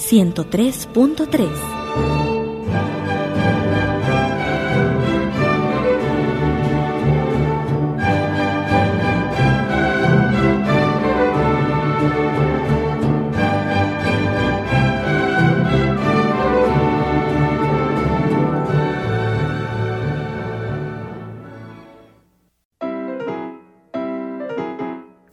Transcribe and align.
103.3. 0.00 1.79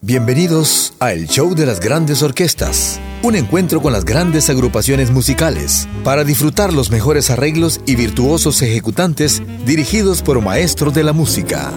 Bienvenidos 0.07 0.93
a 1.01 1.11
El 1.11 1.27
Show 1.27 1.53
de 1.53 1.65
las 1.65 1.81
Grandes 1.81 2.23
Orquestas, 2.23 2.97
un 3.23 3.35
encuentro 3.35 3.81
con 3.81 3.91
las 3.91 4.05
grandes 4.05 4.49
agrupaciones 4.49 5.11
musicales 5.11 5.85
para 6.05 6.23
disfrutar 6.23 6.71
los 6.71 6.89
mejores 6.91 7.29
arreglos 7.29 7.81
y 7.85 7.97
virtuosos 7.97 8.61
ejecutantes 8.61 9.43
dirigidos 9.65 10.21
por 10.21 10.41
maestros 10.41 10.93
de 10.93 11.03
la 11.03 11.11
música. 11.11 11.73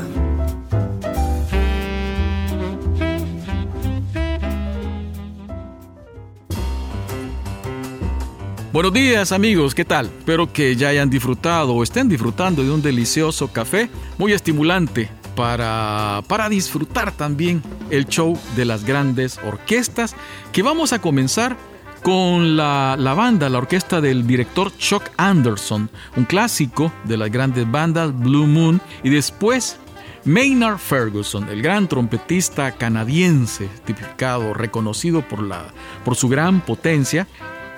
Buenos 8.73 8.93
días 8.93 9.33
amigos, 9.33 9.75
¿qué 9.75 9.85
tal? 9.85 10.07
Espero 10.07 10.53
que 10.53 10.77
ya 10.77 10.91
hayan 10.91 11.11
disfrutado 11.11 11.75
o 11.75 11.83
estén 11.83 12.09
disfrutando 12.09 12.63
de 12.63 12.71
un 12.71 12.81
delicioso 12.81 13.49
café 13.49 13.91
muy 14.19 14.33
estimulante 14.33 15.20
para, 15.41 16.23
para 16.29 16.51
disfrutar 16.51 17.13
también 17.13 17.63
el 17.89 18.07
show 18.07 18.39
de 18.57 18.67
las 18.67 18.85
grandes 18.85 19.39
orquestas, 19.43 20.15
que 20.53 20.63
vamos 20.63 20.93
a 20.93 21.01
comenzar 21.01 21.57
con 22.03 22.59
la, 22.59 22.95
la, 22.99 23.15
banda, 23.15 23.49
la 23.49 23.57
orquesta 23.57 24.03
del 24.03 24.27
director 24.27 24.71
Chuck 24.77 25.05
Anderson, 25.17 25.89
un 26.19 26.25
clásico 26.27 26.93
de 27.05 27.17
las 27.17 27.31
grandes 27.33 27.71
bandas 27.71 28.15
Blue 28.15 28.47
Moon, 28.47 28.83
y 29.03 29.09
después 29.09 29.79
Maynard 30.27 30.77
Ferguson, 30.77 31.49
el 31.49 31.63
gran 31.63 31.89
trompetista 31.89 32.73
canadiense, 32.73 33.71
tipificado, 33.87 34.53
reconocido 34.53 35.27
por, 35.27 35.43
la, 35.43 35.69
por 36.05 36.17
su 36.17 36.29
gran 36.29 36.61
potencia, 36.61 37.27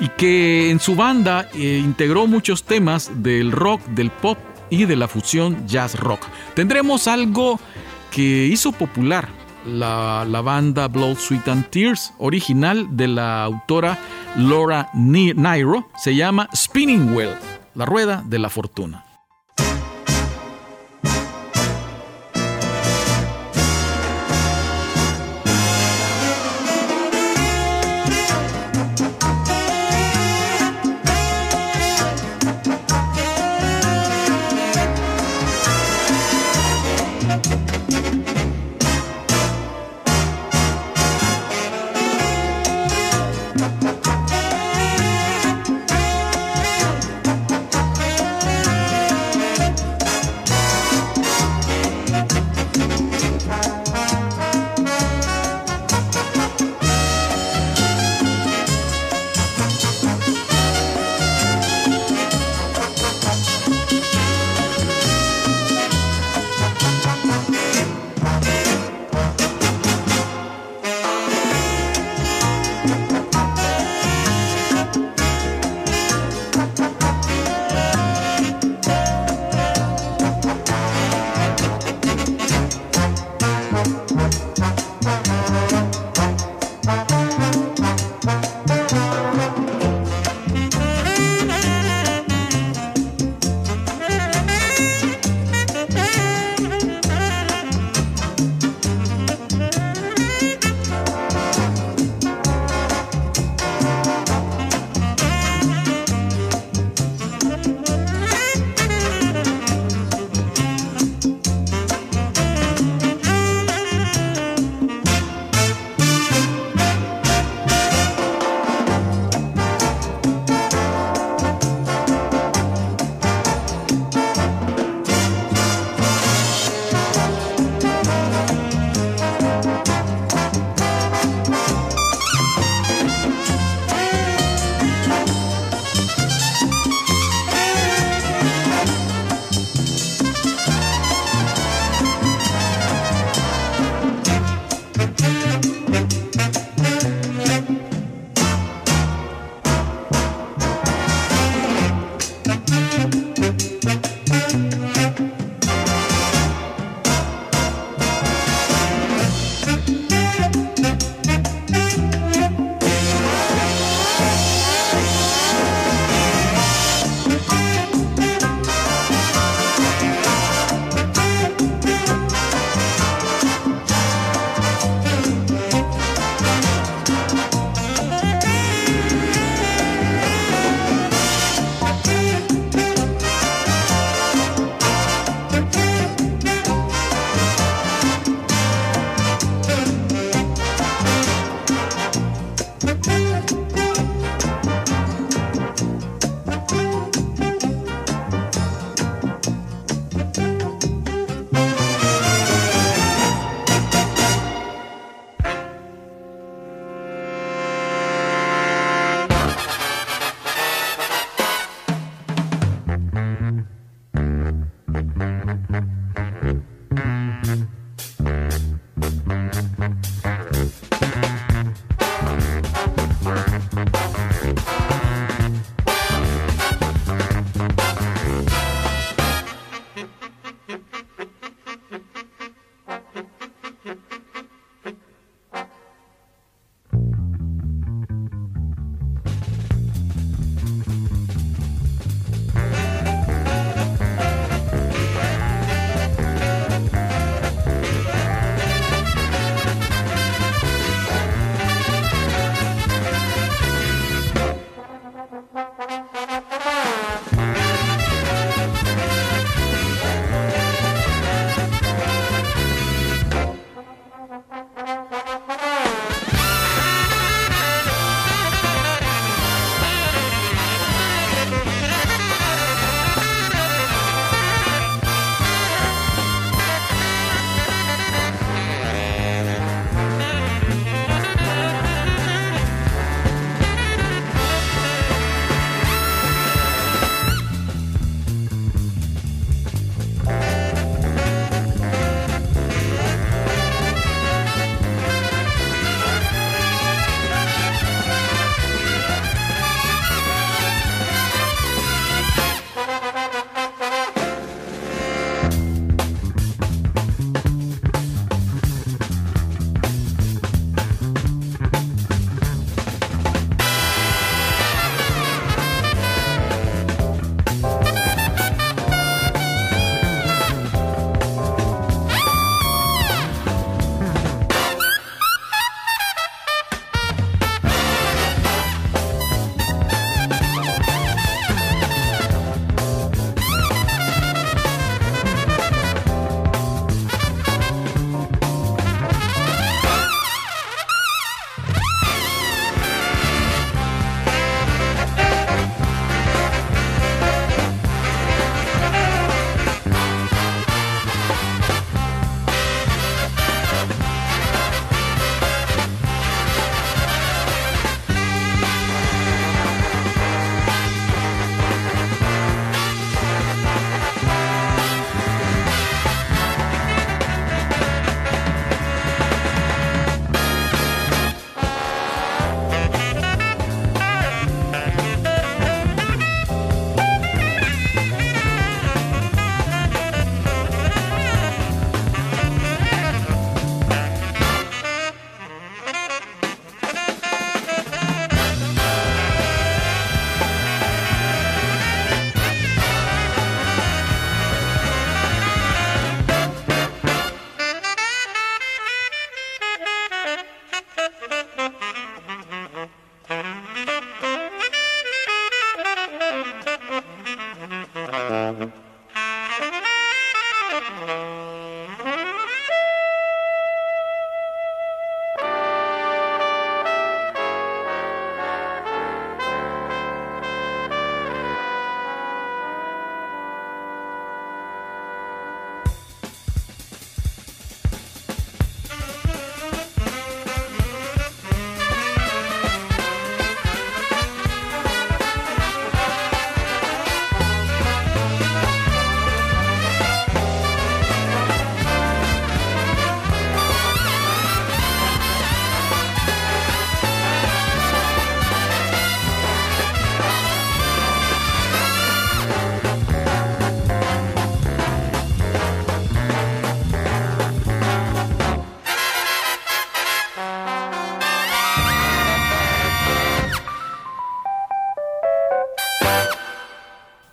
y 0.00 0.08
que 0.08 0.68
en 0.68 0.80
su 0.80 0.96
banda 0.96 1.48
eh, 1.54 1.80
integró 1.80 2.26
muchos 2.26 2.64
temas 2.64 3.22
del 3.22 3.52
rock, 3.52 3.82
del 3.86 4.10
pop 4.10 4.36
y 4.72 4.86
de 4.86 4.96
la 4.96 5.06
fusión 5.06 5.68
jazz 5.68 6.00
rock. 6.00 6.22
Tendremos 6.54 7.06
algo 7.06 7.60
que 8.10 8.46
hizo 8.46 8.72
popular 8.72 9.28
la, 9.66 10.24
la, 10.28 10.40
banda 10.40 10.88
Blood, 10.88 11.16
Sweet 11.18 11.46
and 11.48 11.68
Tears, 11.68 12.14
original 12.18 12.96
de 12.96 13.06
la 13.06 13.44
autora 13.44 13.98
Laura 14.36 14.88
Nairo, 14.94 15.88
se 15.96 16.16
llama 16.16 16.48
Spinning 16.56 17.14
Wheel, 17.14 17.34
la 17.74 17.84
rueda 17.84 18.24
de 18.26 18.38
la 18.38 18.48
fortuna. 18.48 19.11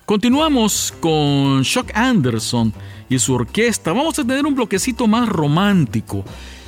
Continuamos 0.10 0.92
con 1.00 1.62
Shock 1.62 1.92
Anderson 1.94 2.74
y 3.10 3.20
su 3.20 3.36
orquesta. 3.36 3.94
Vamos 3.94 4.18
a 4.18 4.24
tener 4.24 4.44
un 4.44 4.56
bloquecito 4.56 5.06
más 5.06 5.30
romántico. 5.30 6.26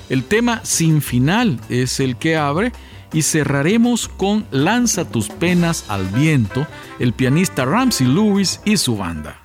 El 0.10 0.26
tema 0.26 0.62
Sin 0.64 1.02
Final 1.02 1.60
es 1.68 2.00
el 2.00 2.18
que 2.18 2.38
abre 2.38 2.72
y 3.12 3.24
cerraremos 3.24 4.08
con 4.10 4.46
Lanza 4.52 5.10
tus 5.10 5.30
penas 5.30 5.86
al 5.88 6.06
viento, 6.10 6.68
el 7.00 7.14
pianista 7.14 7.66
Ramsey 7.66 8.06
Lewis 8.06 8.62
y 8.64 8.78
su 8.78 8.96
banda. 8.96 9.41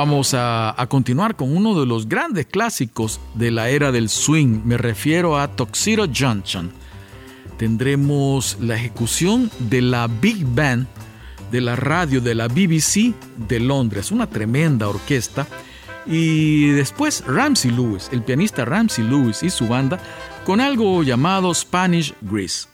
Vamos 0.00 0.32
a, 0.32 0.74
continuar 0.88 1.36
con 1.36 1.54
uno 1.54 1.78
de 1.78 1.84
los 1.84 2.08
grandes 2.08 2.46
clásicos 2.46 3.20
de 3.34 3.50
la 3.50 3.68
era 3.68 3.92
del 3.92 4.08
swing. 4.08 4.62
Me 4.64 4.78
refiero 4.78 5.38
a 5.38 5.54
Tuxedo 5.54 6.06
Junction. 6.06 6.72
Tendremos 7.58 8.56
la 8.60 8.76
ejecución 8.76 9.50
de 9.58 9.82
la 9.82 10.06
Big 10.06 10.46
Band 10.46 10.86
de 11.52 11.60
la 11.60 11.76
radio 11.76 12.22
de 12.22 12.34
la 12.34 12.48
BBC 12.48 13.12
de 13.46 13.60
Londres, 13.60 14.10
una 14.10 14.26
tremenda 14.26 14.88
orquesta. 14.88 15.46
Y 16.06 16.70
después 16.70 17.22
Ramsey 17.26 17.70
Lewis, 17.70 18.08
el 18.10 18.22
pianista 18.22 18.64
Ramsey 18.64 19.04
Lewis 19.04 19.42
y 19.42 19.50
su 19.50 19.68
banda, 19.68 19.98
con 20.46 20.62
algo 20.62 21.02
llamado 21.02 21.52
Spanish 21.52 22.14
Grease. 22.22 22.68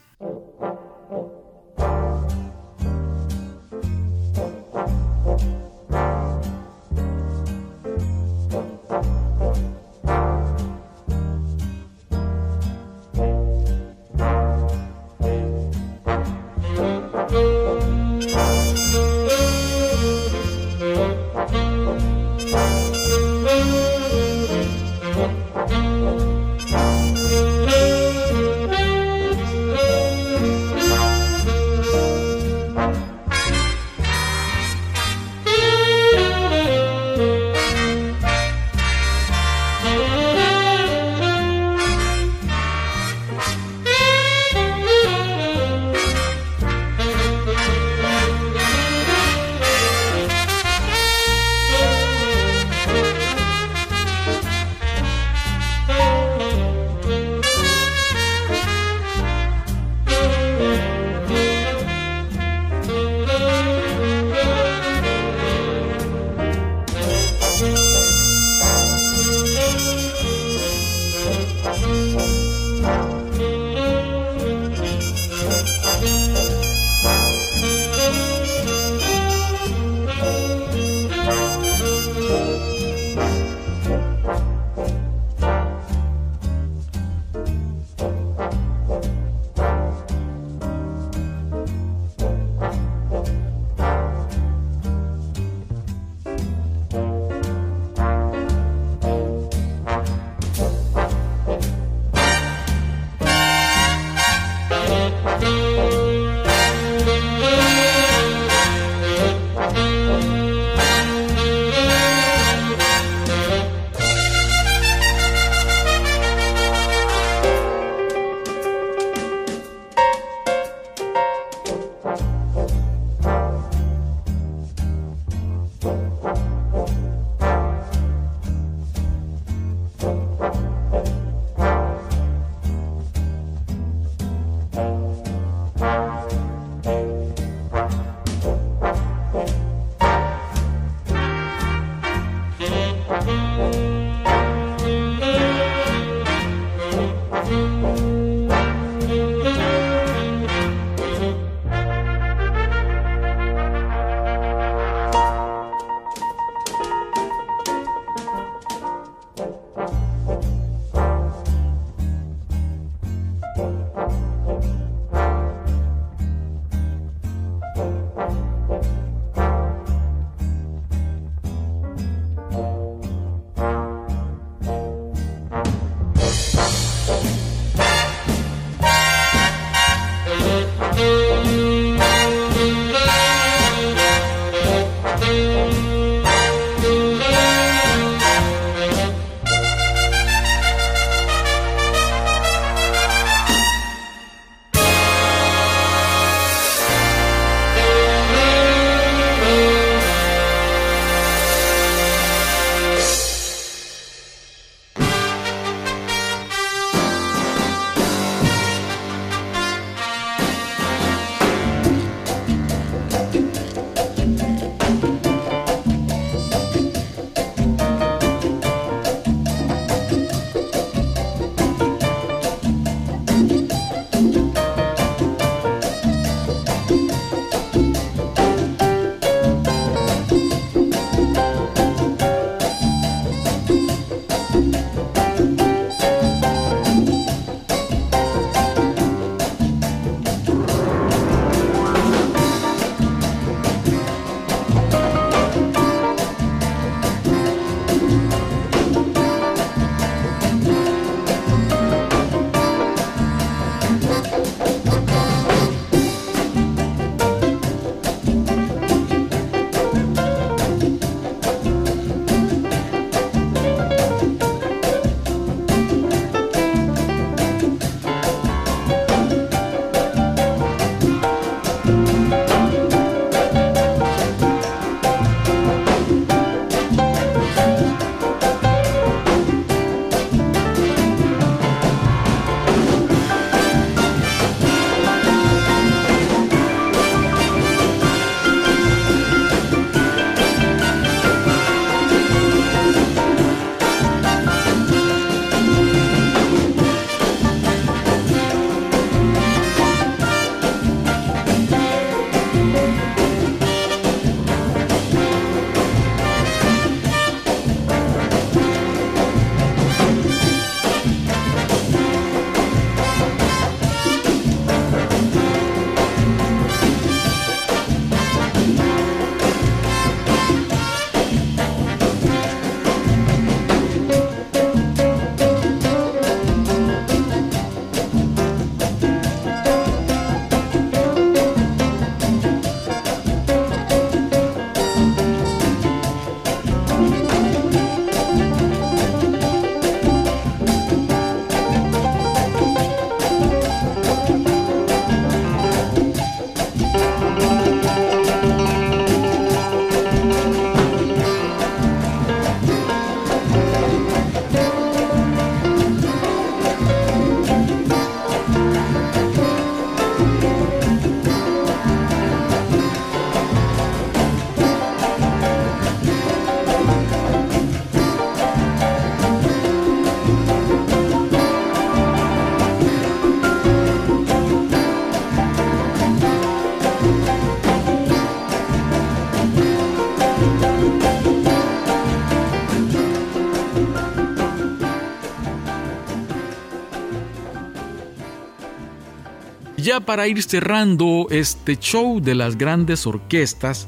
Para 390.05 390.27
ir 390.27 390.41
cerrando 390.43 391.27
este 391.31 391.75
show 391.77 392.21
de 392.21 392.35
las 392.35 392.57
grandes 392.57 393.07
orquestas, 393.07 393.87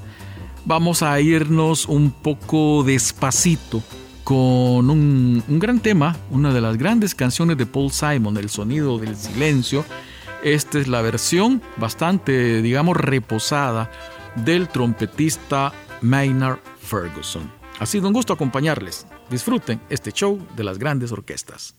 vamos 0.65 1.03
a 1.03 1.19
irnos 1.21 1.85
un 1.85 2.11
poco 2.11 2.83
despacito 2.83 3.83
con 4.23 4.89
un, 4.89 5.43
gran 5.47 5.79
tema, 5.79 6.17
una 6.31 6.53
de 6.53 6.61
las 6.61 6.77
grandes 6.77 7.15
canciones 7.15 7.57
de 7.57 7.65
Paul 7.65 7.91
Simon, 7.91 8.37
El 8.37 8.49
sonido 8.49 8.97
del 8.97 9.15
silencio. 9.15 9.85
Esta 10.43 10.79
es 10.79 10.87
la 10.87 11.01
versión 11.01 11.61
bastante, 11.77 12.61
digamos, 12.61 12.97
reposada 12.97 13.89
del 14.35 14.67
trompetista 14.67 15.71
Maynard 16.01 16.59
Ferguson. 16.81 17.51
Ha 17.79 17.85
sido 17.85 18.07
un 18.07 18.13
gusto 18.13 18.33
acompañarles. 18.33 19.05
Disfruten 19.29 19.79
este 19.89 20.11
show 20.11 20.39
de 20.55 20.63
las 20.63 20.79
grandes 20.79 21.11
orquestas. 21.11 21.78